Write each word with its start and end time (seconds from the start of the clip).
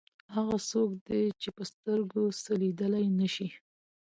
هغه 0.35 0.55
څوک 0.69 0.89
دی 1.07 1.23
چې 1.41 1.49
په 1.55 1.63
سترګو 1.71 2.23
څه 2.43 2.51
لیدلی 2.61 3.05
نه 3.19 3.27
شي. 3.35 3.47